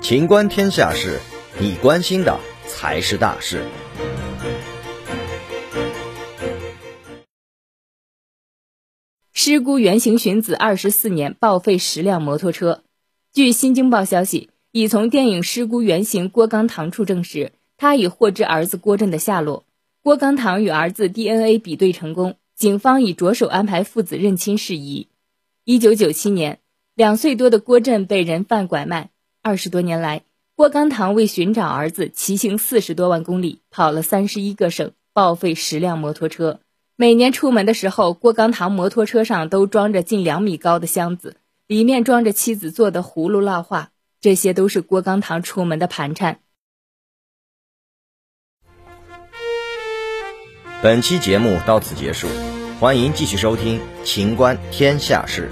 [0.00, 1.20] 情观天下事，
[1.60, 3.62] 你关心的才是大事。
[9.32, 12.82] 失孤原型寻子二十四年，报废十辆摩托车。
[13.32, 19.64] 据新京报消息，已从电影失孤原型郭刚堂处证实，他已获知儿子郭振的下落。
[20.02, 25.08] 郭刚堂与儿子 DNA 比对成功，警方已着手安排父子认亲事宜。
[25.64, 26.60] 一九九七年，
[26.98, 29.10] 两岁多的郭振被人贩拐卖。
[29.40, 30.24] 二十多年来，
[30.56, 36.58] 郭刚堂为寻找儿子，骑行四十多万公里，跑了三十一个省，报废十辆摩托车。
[36.96, 41.36] 每年出门的时候，郭刚堂摩托车上都装着近两米高的箱子，
[41.68, 46.40] 里面装着妻子做的葫芦烙画，这些都是郭刚堂出门的盘缠。
[50.82, 52.26] 本期节目到此结束，
[52.80, 55.48] 欢迎继续收听《秦观天下事》。